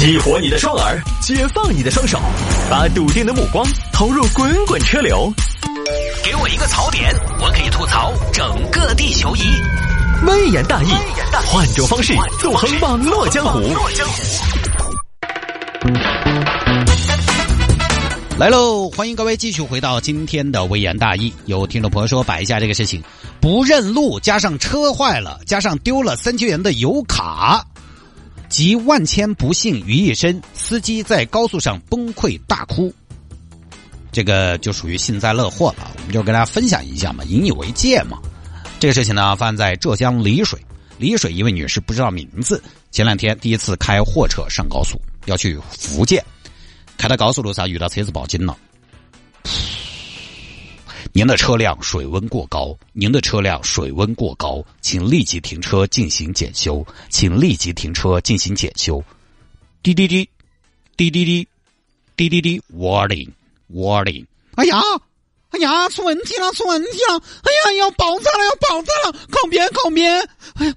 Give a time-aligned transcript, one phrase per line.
[0.00, 2.18] 激活你的双耳，解放你的双手，
[2.70, 3.62] 把笃定的目光
[3.92, 5.30] 投入滚滚车流。
[6.24, 9.42] 给我一个槽点，我可以吐槽整个地球仪。
[10.26, 10.88] 微言大义，
[11.46, 13.60] 换种方式纵横网络江湖。
[18.38, 18.88] 来喽！
[18.96, 21.30] 欢迎各位继续回到今天的微言大义。
[21.44, 23.02] 有听众朋友说摆一下这个事情，
[23.38, 27.62] 不认路加上车坏了，加上丢了三千元的油卡，
[28.50, 32.92] 集万千不幸于一身，司机在高速上崩溃大哭。
[34.12, 38.18] 这个就属于幸灾乐祸了，我们就跟大家分享一下嘛，引以为戒嘛。
[38.80, 40.58] 这个事情呢，发生在浙江丽水，
[40.98, 42.60] 丽水一位女士不知道名字，
[42.90, 46.22] 前两天第一次开货车上高速，要去福建。
[46.98, 48.58] 开到高速路上遇到车子报警了，
[51.20, 59.04] 您的车辆水温过高，您的车辆水温过高，请立即停车进行检修，请立即停车进行检修。
[59.82, 60.26] 滴滴滴，
[60.96, 61.46] 滴滴滴，
[62.16, 63.28] 滴滴滴，warning
[63.70, 64.24] warning！
[64.54, 64.80] 哎呀，
[65.50, 67.22] 哎呀，出问题了，出问题了！
[67.42, 69.12] 哎呀，要爆炸了，要爆炸了！
[69.30, 70.26] 靠边，靠边！
[70.54, 70.74] 哎呀，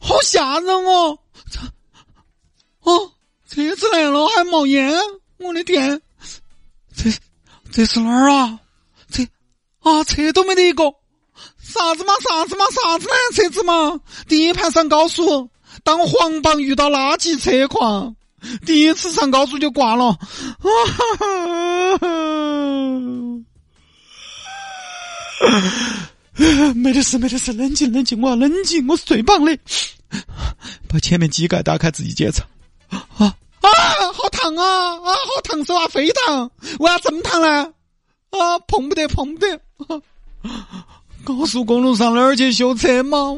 [0.00, 1.16] 好吓人哦！
[2.80, 3.12] 哦。
[3.48, 4.92] 车子来了还冒烟，
[5.36, 6.02] 我的天！
[6.96, 7.12] 这
[7.70, 8.58] 这是哪儿啊？
[9.88, 10.84] 啊，车都没得一个，
[11.62, 12.12] 啥子嘛？
[12.28, 12.64] 啥子嘛？
[12.70, 13.16] 啥子烂？
[13.34, 14.00] 车子嘛？
[14.28, 15.48] 第一盘上高速，
[15.82, 18.14] 当黄榜遇到垃圾车况，
[18.66, 20.06] 第一次上高速就挂了。
[20.06, 20.18] 啊
[26.38, 29.58] 哈没得事，没得事，冷静，冷静，我要冷静，我是最棒的。
[30.88, 32.44] 把前面机盖打开，自己检查。
[32.90, 33.68] 啊啊！
[34.12, 34.92] 好烫啊！
[34.96, 35.88] 啊，好烫手啊！
[35.88, 36.50] 非烫！
[36.78, 37.72] 为啥这么烫呢？
[38.30, 39.60] 啊，碰不得，碰不得！
[41.24, 43.36] 高速公路上哪儿去修车嘛？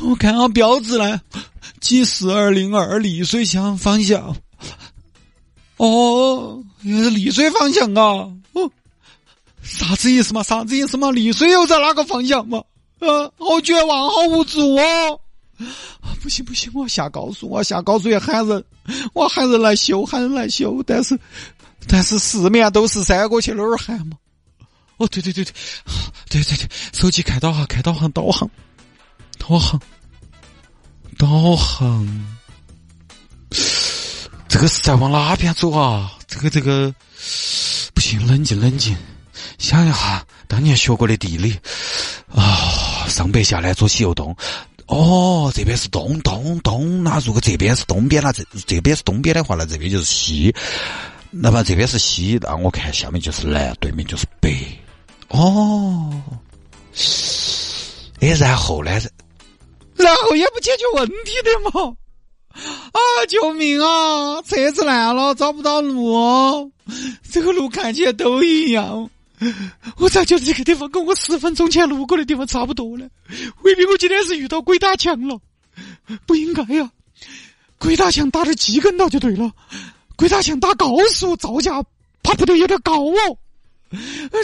[0.00, 1.20] 我看下标志呢
[1.80, 4.36] ，G 四二零二丽水向方向。
[5.78, 8.30] 哦，原来是丽水方向啊！
[8.52, 8.70] 哦，
[9.62, 10.42] 啥子意思嘛？
[10.42, 11.10] 啥子意思嘛？
[11.10, 12.58] 丽水又在哪个方向嘛？
[13.00, 15.20] 啊，好绝望，好无助哦！
[16.22, 18.64] 不行不行，我要下高速，我要下高速要喊人，
[19.12, 20.80] 我喊人来修，喊人来修。
[20.86, 21.18] 但是，
[21.88, 24.16] 但是四面都是山，我去哪儿喊嘛？
[24.98, 25.52] 哦，对对对对，
[26.28, 28.48] 对对对，手机开导航，开导航，导航，
[29.38, 29.80] 导航，
[31.18, 32.36] 导航。
[34.48, 36.12] 这个是在往哪边走啊？
[36.26, 36.94] 这个这个
[37.94, 38.96] 不行，冷静冷静，
[39.58, 41.58] 想一下当年学过的地理
[42.34, 44.36] 啊，上北下南左西右东。
[44.86, 50.54] 哦，这边是东东东，那如果这边是东边，那这这边是东边的话，那这边就是西。
[51.30, 54.54] 那么这边是西，那我看下面就是南，对面就是北。
[55.32, 56.10] 哦，
[58.20, 58.90] 哎，然后呢？
[59.96, 61.96] 然后也不解决问题的嘛？
[62.54, 64.42] 啊，救命啊！
[64.42, 66.70] 车子烂了，找不到路，
[67.30, 69.08] 这个路看起来都一样。
[69.96, 73.08] 我咋觉得这个地方跟我十分钟前路过的地方差不多呢？
[73.62, 75.40] 未必我今天是遇到鬼打墙了？
[76.26, 76.90] 不应该呀！
[77.78, 79.50] 鬼打墙打的鸡跟道就对了。
[80.14, 81.82] 鬼打墙打高速造价
[82.22, 83.38] 怕不得有点高哦。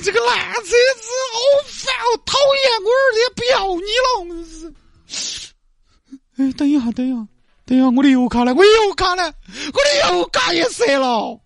[0.03, 2.65] 这个烂车子好烦，哦讨厌！
[2.85, 4.45] 我儿子也不要你了，
[5.07, 5.53] 是。
[6.37, 7.27] 哎，等一下，等一下，
[7.67, 8.55] 等一下，我的油卡呢？
[8.55, 9.33] 我的油卡呢？
[9.73, 11.41] 我的油卡也折了。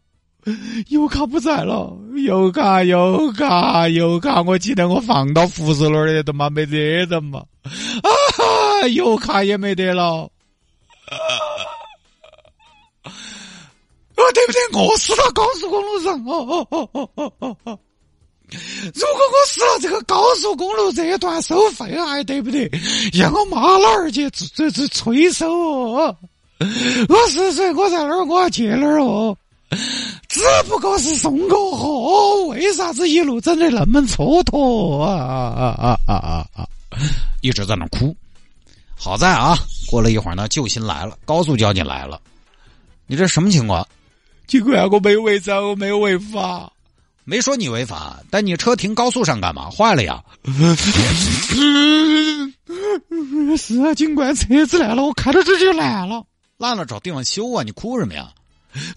[0.88, 1.96] 油卡不在了，
[2.26, 6.76] 油卡油卡油卡，我记得我放到扶手那儿的，他妈没得
[7.06, 10.28] 人嘛，啊，油卡也没得了，
[11.04, 11.14] 啊，
[14.16, 14.82] 对不对？
[14.82, 17.78] 我死到高速公路上，哦哦哦哦哦哦哦！
[18.94, 22.70] 如果我死了这个高速公路这一段收费还对不对？
[23.12, 26.16] 让我妈老儿去这这催收哦！
[27.08, 27.72] 我是谁？
[27.74, 28.24] 我在哪儿？
[28.24, 29.36] 我要去哪儿哦？
[30.28, 36.68] 只不过是送个货，为啥子一路整的那么蹉跎啊啊啊啊啊啊！
[37.40, 38.14] 一直在那哭。
[38.94, 39.56] 好在啊，
[39.90, 42.20] 过了一会儿呢，救星来了，高速交警来了。
[43.06, 43.86] 你这什么情况？
[44.46, 46.70] 警官，我没违章，我没违法，
[47.24, 49.70] 没说你违法，但你车停高速上干嘛？
[49.70, 50.22] 坏了呀？
[53.56, 56.24] 是啊，警官，车子烂了，我开到这就烂了，
[56.58, 57.62] 烂了找地方修啊！
[57.62, 58.28] 你哭什么呀？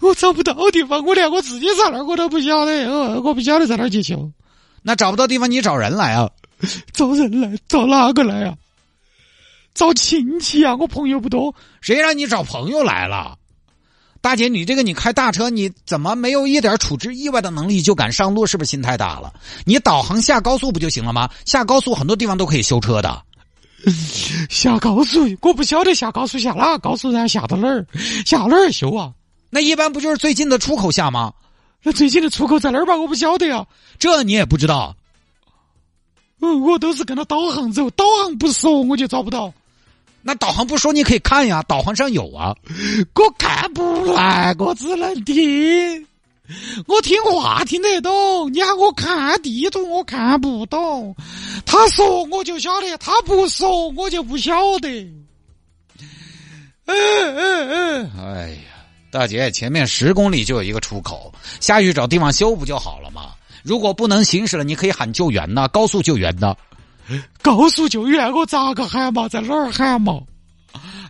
[0.00, 4.32] 我找不到地方，我连我自己在哪儿我都不晓得，我我不晓得在哪儿去修。
[4.82, 6.30] 那找不到地方，你找人来啊？
[6.92, 7.56] 找人来？
[7.68, 8.56] 找哪个来啊？
[9.74, 10.74] 找亲戚啊！
[10.76, 13.36] 我朋友不多，谁让你找朋友来了？
[14.26, 18.44] 大姐，你这个你开大车，你怎么没有一点处置意外的能力就敢上路？
[18.44, 19.32] 是不是心太大了？
[19.64, 21.30] 你导航下高速不就行了吗？
[21.44, 23.22] 下高速很多地方都可以修车的。
[24.50, 27.86] 下高速，我不晓得下高速下哪高速，然后下到哪儿，
[28.26, 29.12] 下哪儿修啊？
[29.48, 31.32] 那一般不就是最近的出口下吗？
[31.84, 32.96] 那最近的出口在哪儿吧？
[32.96, 33.64] 我不晓得呀。
[33.96, 34.96] 这你也不知道？
[36.40, 39.54] 嗯，我都是跟着导航走，导航不说我就找不到。
[40.26, 42.52] 那导航不说你可以看呀，导航上有啊。
[43.14, 46.04] 我看不来，我只能听。
[46.88, 51.14] 我听话听得懂，你喊我看地图我看不懂。
[51.64, 54.88] 他说我就晓得，他不说我就不晓得。
[56.86, 58.56] 嗯嗯嗯，哎呀，
[59.12, 63.30] 大姐，前面十公里就有一个出口，下去找地方修不就好了吗？
[63.62, 66.52] 如果不能行驶了，你可以喊救援呐，高速救援呐。
[67.42, 69.28] 高速救援我咋个喊嘛？
[69.28, 70.20] 在哪儿喊嘛？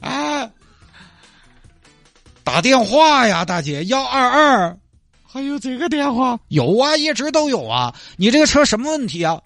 [0.00, 0.50] 哎，
[2.44, 4.78] 打电话呀，大姐，幺二二。
[5.28, 7.94] 还有这个电话有啊，一直都有啊。
[8.16, 9.43] 你这个车什么问题啊？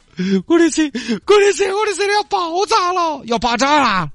[0.46, 4.10] 我的车，我的车，我的车要爆炸了，要爆炸了！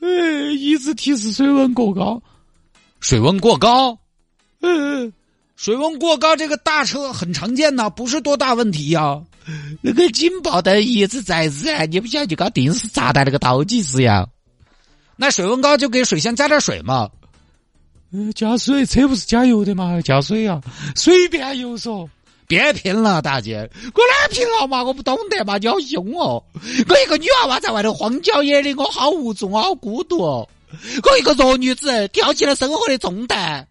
[0.00, 0.08] 哎，
[0.52, 2.20] 一直提示水温过高，
[3.00, 3.96] 水温过高。
[4.60, 5.10] 嗯，
[5.56, 9.22] 水温过高，这个大车很常见呐，不是多大问题呀。
[9.82, 14.26] 那个警报灯一直在燃，你不晓得就搞定时炸弹那个倒计时呀？
[15.16, 17.08] 那水温高就给水箱加点水嘛。
[18.34, 20.00] 加水，车不是加油的嘛？
[20.00, 20.60] 加水啊，
[20.96, 22.08] 随便油嗦。
[22.46, 24.84] 别拼了，大姐，我哪拼了嘛？
[24.84, 26.44] 我不懂得嘛，你好凶哦！
[26.88, 30.18] 我一个女娃娃在外头荒郊野岭，我好无助，我好孤独。
[30.18, 33.66] 我一个弱女子，挑起了生活的重担，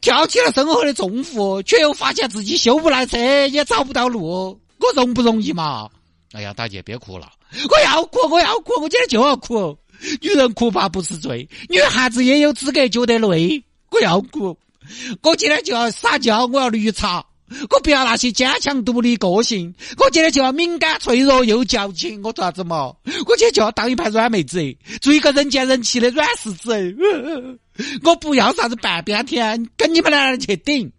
[0.00, 5.88] 挑起了生活的重负，却又发现自己修不来车，也找不到路，我容不容易嘛？
[6.32, 7.30] 哎呀，大姐别哭了，
[7.68, 9.76] 我要哭，我要哭，我今天就要哭。
[10.22, 13.62] 女人哭吧不是罪，女孩子也有资格觉得累。
[13.90, 14.56] 我要哭，
[15.22, 17.22] 我今天就要撒娇，我要绿茶，
[17.68, 19.74] 我不要那些坚强独立个性。
[19.98, 22.94] 我今天就要敏感脆弱又矫情，我做啥子嘛？
[23.26, 24.58] 我今天就要当一盘软妹子，
[25.02, 26.96] 做一个人见人气的软柿子。
[28.04, 30.90] 我不要啥子半边天，跟你们两人去顶。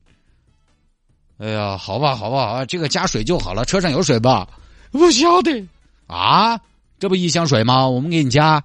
[1.38, 3.66] 哎呀，好吧，好吧，好吧，这个加水就好了。
[3.66, 4.48] 车上有水吧？
[4.92, 5.66] 不晓得
[6.07, 6.60] 啊，
[7.00, 7.88] 这不一箱水吗？
[7.88, 8.63] 我们给你加。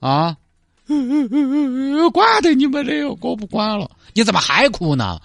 [0.00, 0.36] 啊，
[2.12, 3.90] 管得你们的哟，我不管了。
[4.12, 5.20] 你怎么还哭呢？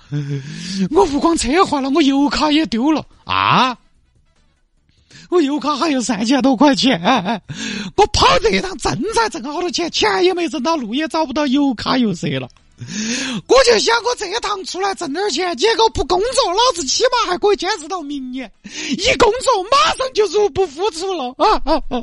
[0.92, 3.78] 我不光车坏了，我油卡也丢了啊！
[5.30, 7.02] 我油卡还有三千多块钱，
[7.96, 12.50] 我跑这一趟挣才挣好多钱，钱也没挣到，路也找不到，油卡又折了。
[13.48, 18.52] 我就想我这一趟出来挣点钱，结果不工作，老子起码还可以坚持到明年。
[18.64, 22.02] 一工作，马上就入不敷出了啊啊啊！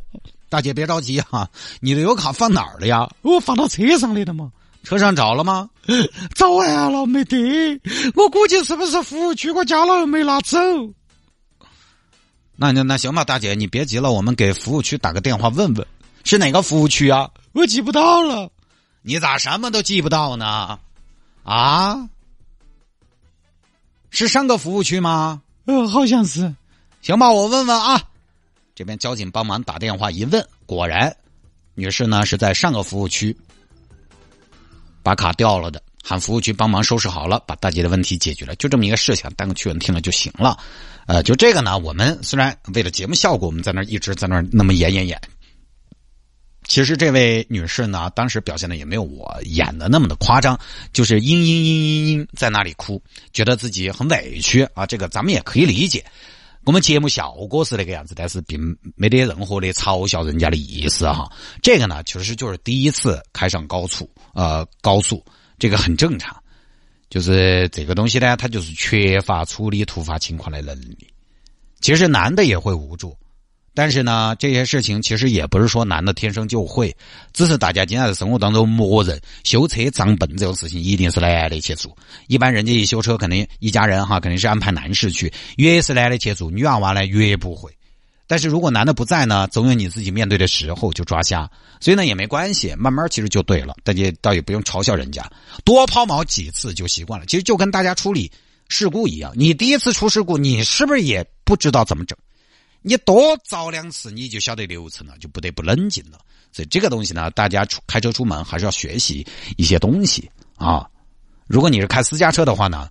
[0.49, 1.49] 大姐别着急哈，
[1.81, 3.08] 你的油卡放哪儿了呀？
[3.22, 4.50] 我放到车上来的嘛。
[4.84, 5.69] 车上找了吗？
[6.34, 7.37] 找完了没得？
[8.14, 10.56] 我估计是不是服务区我加了又没拿走？
[12.60, 15.87] 那那那行吧，大姐你别急了，我们给服务区打个电话问问，
[16.25, 17.31] 是哪个服务区啊？
[17.52, 18.50] 我记不到了。
[19.02, 20.76] 你咋什么都记不到呢？
[21.44, 22.08] 啊？
[24.10, 25.40] 是上个服务区吗？
[25.66, 26.52] 呃，好像是。
[27.00, 28.02] 行吧，我问问啊。
[28.75, 31.16] 这边交警帮忙打电话一问，果然，
[31.75, 33.37] 女士呢是在上个服务区
[35.04, 40.58] 把卡掉了的，喊服务区帮忙收拾好了，把大姐的问题解决了，就这么一个事情，当个趣闻听了就行了。
[41.06, 45.20] 呃，就这个呢，我们虽然为了节目效果，我们在那一直在那那么演演演，
[46.66, 50.58] 其实这位女士呢，当时表现的也没有我演的那么的夸张，
[50.92, 56.04] 就是嘤嘤嘤嘤嘤在那里哭，觉得自己很委屈啊，这个咱们也可以理解。
[56.64, 58.61] 我们节目效果是那个样子，但是并
[58.94, 61.26] 没得任何的嘲笑人家的意思哈。
[61.62, 65.25] 这个呢，其实就是第一次开上高速，呃，高速
[65.58, 66.36] 这个很正常。
[67.10, 71.08] 就是这个东西呢，它就是缺乏处理突发情况的能力。
[71.80, 73.16] 其实男的也会无助。
[73.74, 76.94] 但是呢，这些事情其实也不是说男的天生就会，
[77.32, 81.96] 只是大家经常在生活当中默认修车账本这种事情一定是男的去做。
[82.26, 87.72] 一般人家一修车，肯定一家人哈肯定是安排男士去，越是男的去做，女娃娃呢越不会。
[88.28, 93.75] 但是如果男的不在呢，总有你自己面对的时候就抓瞎，所以呢也没关系，慢慢其实就对了。
[93.82, 95.28] 大家倒也不用嘲笑人家，
[95.64, 97.26] 多抛锚几次就习惯了。
[97.26, 98.30] 其实就跟大家处理
[98.68, 102.16] 事故一样，你第一次出事故，你是不是也不知道怎么整？
[102.82, 106.18] 你多遭两次，你就晓得流程了，就不得不冷静了。
[106.52, 110.87] 所以这个东西呢，大家出开车出门还是要学习一些东西啊。
[111.47, 112.88] 如果你是开私家车的话呢，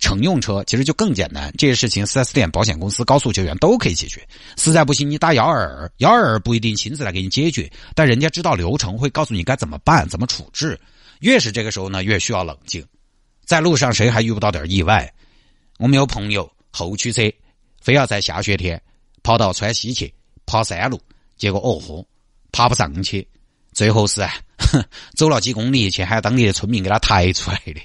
[0.00, 1.52] 乘用车其实就更简单。
[1.56, 4.26] 这些事情，四 S 店、保险公司、高速救援都可以解决。
[4.56, 10.80] 实在不行，你打幺二二，幺二二不一定亲自来给你解决，但人家知道流程，会告诉你该怎么办、怎么处置。
[11.20, 12.84] 越是这个时候呢，越需要冷静。
[13.44, 15.12] 在路上谁还遇不到点意外？
[15.78, 17.22] 我们有朋友后驱车。
[17.80, 18.78] 非要在下雪天
[19.22, 20.12] 跑到川西去
[20.44, 21.00] 跑山路，
[21.38, 22.04] 结果哦豁，
[22.52, 23.26] 爬不上去，
[23.72, 24.20] 最后是
[25.16, 27.80] 走了几公里去喊当地的村民给他抬出来的。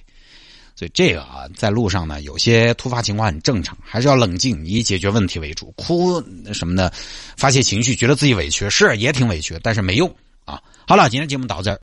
[0.76, 5.74] 所以这个啊，在路上呢，有些突发情况很正常，还是要冷静，以解决问题为主。
[5.78, 6.22] 哭
[6.54, 6.92] 什么的，
[7.38, 10.14] 发泄情绪，觉得自己委屈是也挺委屈，但是没用
[10.44, 10.62] 啊。
[10.86, 11.74] 好了，今天节目到这儿。